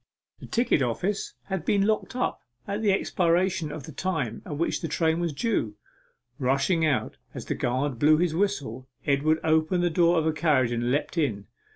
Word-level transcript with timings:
The 0.39 0.47
ticket 0.47 0.81
office 0.81 1.35
had 1.43 1.63
been 1.63 1.85
locked 1.85 2.15
up 2.15 2.41
at 2.67 2.81
the 2.81 2.91
expiration 2.91 3.71
of 3.71 3.83
the 3.83 3.91
time 3.91 4.41
at 4.47 4.57
which 4.57 4.81
the 4.81 4.87
train 4.87 5.19
was 5.19 5.31
due. 5.31 5.75
Rushing 6.39 6.83
out 6.83 7.17
as 7.35 7.45
the 7.45 7.53
guard 7.53 7.99
blew 7.99 8.17
his 8.17 8.33
whistle, 8.33 8.87
Edward 9.05 9.37
opened 9.43 9.83
the 9.83 9.91
door 9.91 10.17
of 10.17 10.25
a 10.25 10.33
carriage 10.33 10.71
and 10.71 10.89
leapt 10.89 11.19
in. 11.19 11.45